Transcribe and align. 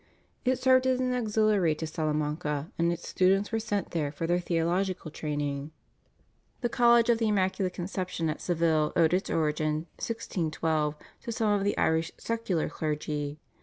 It 0.45 0.57
served 0.57 0.87
as 0.87 0.99
an 0.99 1.13
auxiliary 1.13 1.75
to 1.75 1.85
Salamanca, 1.85 2.71
and 2.75 2.91
its 2.91 3.07
students 3.07 3.51
were 3.51 3.59
sent 3.59 3.91
there 3.91 4.11
for 4.11 4.25
their 4.25 4.39
theological 4.39 5.11
training. 5.11 5.69
The 6.61 6.69
College 6.69 7.11
of 7.11 7.19
the 7.19 7.27
Immaculate 7.27 7.73
Conception 7.73 8.27
at 8.27 8.41
Seville 8.41 8.93
owed 8.95 9.13
its 9.13 9.29
origin 9.29 9.85
(1612) 9.99 10.95
to 11.21 11.31
some 11.31 11.51
of 11.53 11.63
the 11.63 11.77
Irish 11.77 12.11
secular 12.17 12.67
clergy. 12.67 13.37